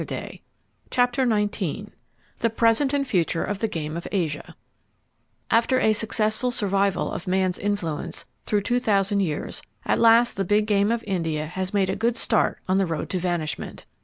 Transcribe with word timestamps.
[Page 0.01 0.41
188] 0.89 0.89
CHAPTER 0.89 1.85
XIX 1.85 1.91
THE 2.39 2.49
PRESENT 2.49 2.91
AND 2.91 3.07
FUTURE 3.07 3.43
OF 3.43 3.59
THE 3.59 3.67
GAME 3.67 3.95
OF 3.95 4.07
ASIA 4.11 4.55
After 5.51 5.79
a 5.79 5.93
successful 5.93 6.49
survival 6.49 7.11
of 7.11 7.27
man's 7.27 7.59
influence 7.59 8.25
through 8.41 8.61
two 8.61 8.79
thousand 8.79 9.19
years, 9.19 9.61
at 9.85 9.99
last 9.99 10.37
the 10.37 10.43
big 10.43 10.65
game 10.65 10.91
of 10.91 11.03
India 11.05 11.45
has 11.45 11.71
made 11.71 11.91
a 11.91 11.95
good 11.95 12.17
start 12.17 12.57
on 12.67 12.79
the 12.79 12.87
road 12.87 13.11
to 13.11 13.19
vanishment. 13.19 13.85